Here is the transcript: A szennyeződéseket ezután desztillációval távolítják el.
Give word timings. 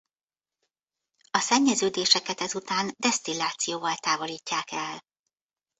A 1.31 1.39
szennyeződéseket 1.39 2.41
ezután 2.41 2.91
desztillációval 2.97 3.95
távolítják 3.95 4.71
el. 4.71 4.99